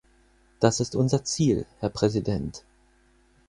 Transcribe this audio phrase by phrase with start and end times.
[0.59, 2.63] Das ist unser Ziel, Herr Präsident.